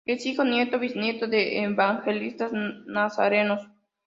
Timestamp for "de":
1.27-1.61